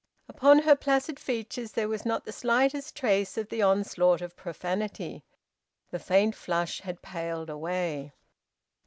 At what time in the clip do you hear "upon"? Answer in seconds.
0.27-0.57